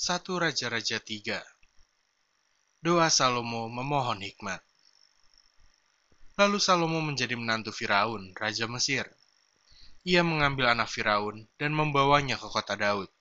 [0.00, 1.44] 1 Raja-Raja 3
[2.80, 4.64] Doa Salomo memohon hikmat
[6.40, 9.04] Lalu Salomo menjadi menantu Firaun, Raja Mesir.
[10.08, 13.12] Ia mengambil anak Firaun dan membawanya ke kota Daud.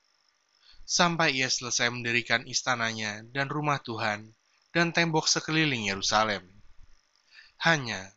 [0.88, 4.32] Sampai ia selesai mendirikan istananya dan rumah Tuhan
[4.72, 6.48] dan tembok sekeliling Yerusalem.
[7.60, 8.08] Hanya,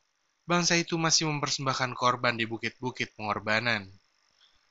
[0.46, 3.90] bangsa itu masih mempersembahkan korban di bukit-bukit pengorbanan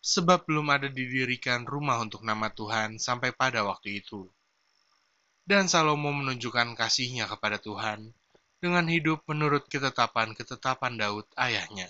[0.02, 4.26] sebab belum ada didirikan rumah untuk nama Tuhan sampai pada waktu itu.
[5.46, 8.10] Dan Salomo menunjukkan kasihnya kepada Tuhan
[8.58, 11.90] dengan hidup menurut ketetapan-ketetapan Daud ayahnya.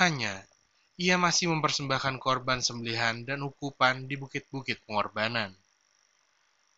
[0.00, 0.44] Hanya,
[0.96, 5.52] ia masih mempersembahkan korban sembelihan dan ukupan di bukit-bukit pengorbanan.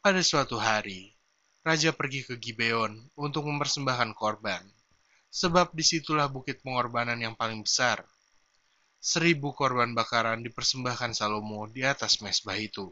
[0.03, 1.15] Pada suatu hari,
[1.67, 4.63] Raja pergi ke Gibeon untuk mempersembahkan korban,
[5.35, 8.07] sebab di situlah bukit pengorbanan yang paling besar
[9.07, 12.91] seribu korban bakaran dipersembahkan Salomo di atas mesbah itu.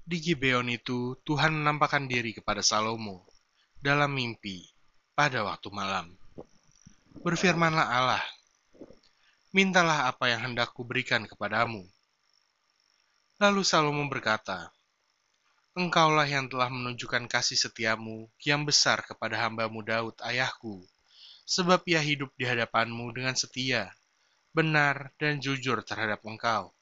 [0.00, 3.28] Di Gibeon itu, Tuhan menampakkan diri kepada Salomo
[3.76, 4.64] dalam mimpi
[5.12, 6.16] pada waktu malam.
[7.20, 8.24] Berfirmanlah Allah,
[9.52, 11.84] mintalah apa yang hendak kuberikan kepadamu.
[13.36, 14.72] Lalu Salomo berkata,
[15.76, 20.80] Engkaulah yang telah menunjukkan kasih setiamu yang besar kepada hambamu Daud ayahku,
[21.44, 23.97] sebab ia hidup di hadapanmu dengan setia,
[24.58, 26.74] benar, dan jujur terhadap engkau.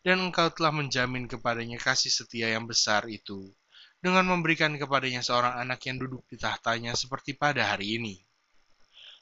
[0.00, 3.52] Dan engkau telah menjamin kepadanya kasih setia yang besar itu,
[4.00, 8.16] dengan memberikan kepadanya seorang anak yang duduk di tahtanya seperti pada hari ini.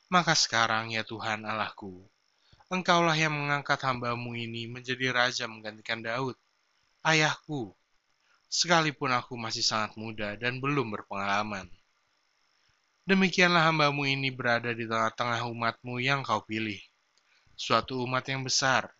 [0.06, 2.06] Maka sekarang, ya Tuhan Allahku,
[2.66, 6.34] Engkaulah yang mengangkat hambamu ini menjadi raja menggantikan Daud,
[7.06, 7.70] ayahku,
[8.50, 11.70] sekalipun aku masih sangat muda dan belum berpengalaman.
[13.06, 16.82] Demikianlah hambamu ini berada di tengah-tengah umatmu yang kau pilih.
[17.56, 18.92] Suatu umat yang besar,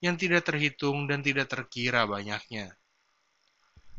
[0.00, 2.72] yang tidak terhitung dan tidak terkira banyaknya.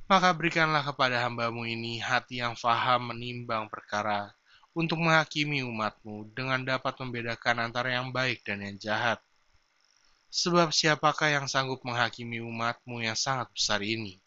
[0.09, 4.33] Maka berikanlah kepada hambamu ini hati yang faham menimbang perkara
[4.73, 9.21] untuk menghakimi umatmu dengan dapat membedakan antara yang baik dan yang jahat.
[10.33, 14.17] Sebab siapakah yang sanggup menghakimi umatmu yang sangat besar ini?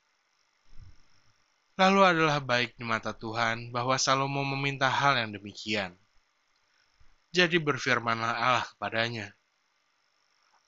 [1.74, 5.98] Lalu adalah baik di mata Tuhan bahwa Salomo meminta hal yang demikian.
[7.32, 9.32] Jadi berfirmanlah Allah kepadanya,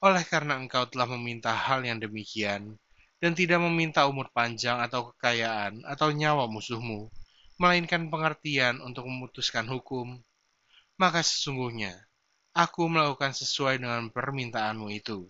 [0.04, 2.76] Oleh karena engkau telah meminta hal yang demikian,
[3.25, 7.09] dan tidak meminta umur panjang atau kekayaan atau nyawa musuhmu,
[7.56, 10.20] melainkan pengertian untuk memutuskan hukum,
[11.00, 12.04] maka sesungguhnya
[12.53, 15.25] aku melakukan sesuai dengan permintaanmu itu.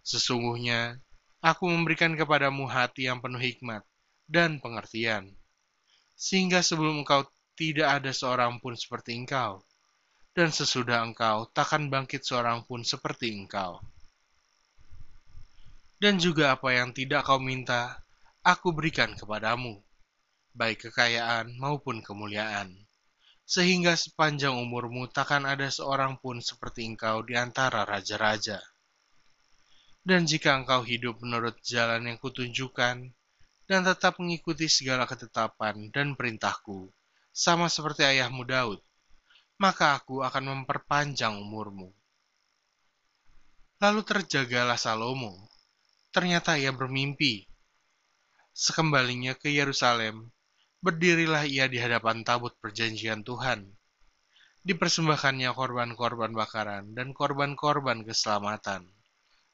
[0.00, 0.96] Sesungguhnya
[1.44, 3.84] aku memberikan kepadamu hati yang penuh hikmat,
[4.24, 5.36] dan pengertian.
[6.16, 7.28] Sehingga sebelum engkau
[7.60, 9.60] tidak ada seorang pun seperti engkau,
[10.32, 13.84] dan sesudah engkau takkan bangkit seorang pun seperti engkau.
[15.98, 17.98] Dan juga apa yang tidak kau minta,
[18.46, 19.82] aku berikan kepadamu,
[20.54, 22.70] baik kekayaan maupun kemuliaan,
[23.42, 28.62] sehingga sepanjang umurmu takkan ada seorang pun seperti engkau di antara raja-raja.
[30.06, 33.10] Dan jika engkau hidup menurut jalan yang kutunjukkan,
[33.68, 36.88] dan tetap mengikuti segala ketetapan dan perintahku,
[37.34, 38.80] sama seperti ayahmu Daud,
[39.58, 41.90] maka aku akan memperpanjang umurmu.
[43.82, 45.57] Lalu terjagalah Salomo.
[46.08, 47.44] Ternyata ia bermimpi.
[48.56, 50.32] Sekembalinya ke Yerusalem,
[50.80, 53.68] berdirilah ia di hadapan tabut perjanjian Tuhan.
[54.64, 58.88] Dipersembahkannya korban-korban bakaran dan korban-korban keselamatan.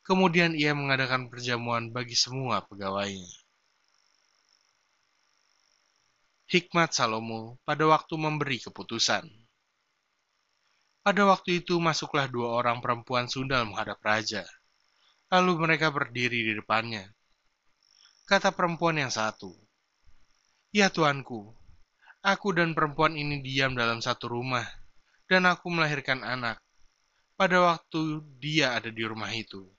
[0.05, 3.35] Kemudian ia mengadakan perjamuan bagi semua pegawainya.
[6.45, 9.27] Hikmat Salomo pada waktu memberi keputusan.
[11.05, 14.45] Pada waktu itu masuklah dua orang perempuan sundal menghadap raja.
[15.33, 17.05] Lalu mereka berdiri di depannya.
[18.25, 19.53] Kata perempuan yang satu,
[20.75, 21.55] Ya tuanku,
[22.25, 24.67] aku dan perempuan ini diam dalam satu rumah,
[25.31, 26.59] dan aku melahirkan anak.
[27.35, 29.71] Pada waktu dia ada di rumah itu.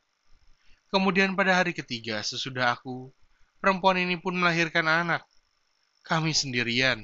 [0.91, 3.11] Kemudian pada hari ketiga sesudah aku,
[3.59, 5.25] perempuan ini pun melahirkan anak
[6.05, 7.01] kami sendirian,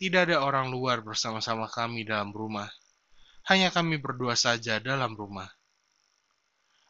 [0.00, 2.72] tidak ada orang luar bersama-sama kami dalam rumah.
[3.44, 5.52] Hanya kami berdua saja dalam rumah.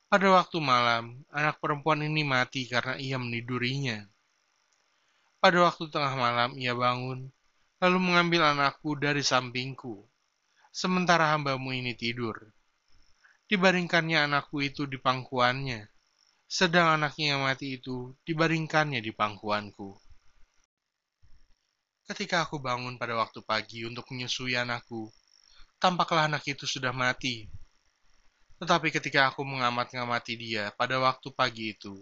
[0.08, 4.08] Pada waktu malam, anak perempuan ini mati karena ia menidurinya.
[5.36, 7.28] Pada waktu tengah malam, ia bangun,
[7.76, 10.08] lalu mengambil anakku dari sampingku,
[10.72, 12.40] sementara hambamu ini tidur.
[13.52, 15.92] Dibaringkannya anakku itu di pangkuannya,
[16.48, 19.92] sedang anaknya yang mati itu dibaringkannya di pangkuanku.
[22.08, 25.12] Ketika aku bangun pada waktu pagi untuk menyusui anakku,
[25.76, 27.44] tampaklah anak itu sudah mati.
[28.58, 31.94] Tetapi ketika aku mengamat-ngamati dia pada waktu pagi itu,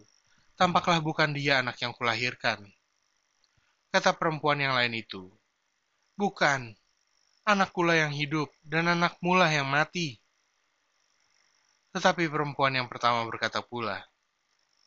[0.57, 2.65] tampaklah bukan dia anak yang kulahirkan.
[3.93, 5.29] Kata perempuan yang lain itu,
[6.17, 6.73] bukan,
[7.45, 10.17] anakku lah yang hidup dan anakmu lah yang mati.
[11.93, 14.01] Tetapi perempuan yang pertama berkata pula,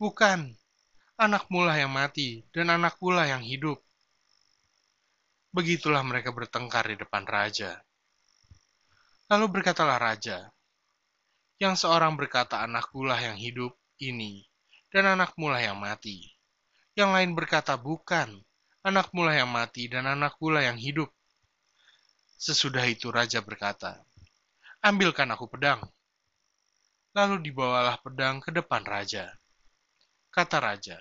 [0.01, 0.53] bukan,
[1.21, 3.77] anakmu lah yang mati dan anakku lah yang hidup.
[5.53, 7.81] Begitulah mereka bertengkar di depan raja.
[9.29, 10.49] Lalu berkatalah raja,
[11.59, 14.47] yang seorang berkata anakku lah yang hidup ini,
[14.95, 16.23] dan anakmu lah yang mati.
[16.95, 18.39] Yang lain berkata bukan,
[18.81, 21.11] anakmu lah yang mati dan anakku lah yang hidup.
[22.39, 23.99] Sesudah itu raja berkata,
[24.79, 25.83] ambilkan aku pedang.
[27.11, 29.27] Lalu dibawalah pedang ke depan raja.
[30.31, 30.95] Kata raja,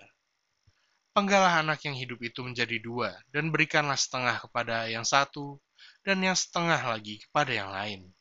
[1.18, 5.58] Penggalah anak yang hidup itu menjadi dua, dan berikanlah setengah kepada yang satu,
[6.06, 8.14] dan yang setengah lagi kepada yang lain.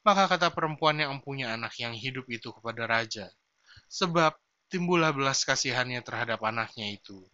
[0.00, 3.28] Maka kata perempuan yang empunya anak yang hidup itu kepada raja,
[3.90, 4.32] sebab
[4.72, 7.28] timbullah belas kasihannya terhadap anaknya itu.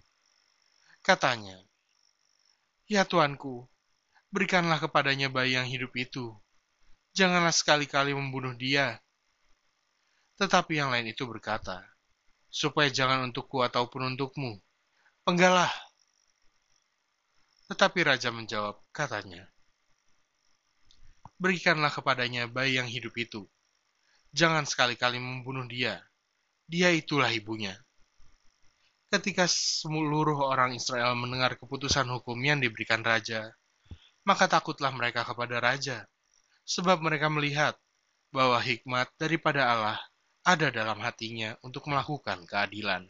[1.07, 1.63] Katanya,
[2.87, 3.67] Ya tuanku,
[4.31, 6.35] berikanlah kepadanya bayi yang hidup itu.
[7.19, 9.03] Janganlah sekali-kali membunuh dia.
[10.39, 11.83] Tetapi yang lain itu berkata,
[12.47, 14.63] supaya jangan untukku ataupun untukmu.
[15.27, 15.71] Penggalah.
[17.67, 19.51] Tetapi raja menjawab, katanya,
[21.37, 23.45] Berikanlah kepadanya bayi yang hidup itu.
[24.33, 26.01] Jangan sekali-kali membunuh dia.
[26.65, 27.77] Dia itulah ibunya.
[29.13, 33.55] Ketika seluruh orang Israel mendengar keputusan hukum yang diberikan raja,
[34.27, 36.05] maka takutlah mereka kepada raja,
[36.67, 37.79] sebab mereka melihat
[38.35, 40.01] bahwa hikmat daripada Allah
[40.43, 43.07] ada dalam hatinya untuk melakukan keadilan.